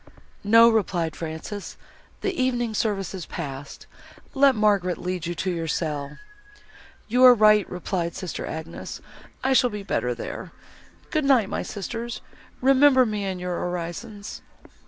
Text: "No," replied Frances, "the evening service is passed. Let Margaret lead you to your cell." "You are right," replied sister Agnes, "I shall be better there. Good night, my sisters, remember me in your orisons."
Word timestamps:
"No," 0.43 0.67
replied 0.67 1.15
Frances, 1.15 1.77
"the 2.21 2.33
evening 2.33 2.73
service 2.73 3.13
is 3.13 3.27
passed. 3.27 3.85
Let 4.33 4.55
Margaret 4.55 4.97
lead 4.97 5.27
you 5.27 5.35
to 5.35 5.51
your 5.51 5.67
cell." 5.67 6.17
"You 7.07 7.23
are 7.23 7.35
right," 7.35 7.69
replied 7.69 8.15
sister 8.15 8.43
Agnes, 8.47 8.99
"I 9.43 9.53
shall 9.53 9.69
be 9.69 9.83
better 9.83 10.15
there. 10.15 10.53
Good 11.11 11.25
night, 11.25 11.49
my 11.49 11.61
sisters, 11.61 12.21
remember 12.61 13.05
me 13.05 13.25
in 13.25 13.37
your 13.37 13.59
orisons." 13.59 14.41